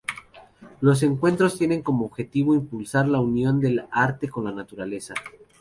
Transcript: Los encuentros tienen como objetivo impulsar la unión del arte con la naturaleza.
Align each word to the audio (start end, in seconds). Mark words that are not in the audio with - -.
Los 0.79 1.03
encuentros 1.03 1.59
tienen 1.59 1.83
como 1.83 2.05
objetivo 2.05 2.55
impulsar 2.55 3.07
la 3.07 3.19
unión 3.19 3.59
del 3.59 3.85
arte 3.91 4.29
con 4.29 4.45
la 4.45 4.51
naturaleza. 4.51 5.13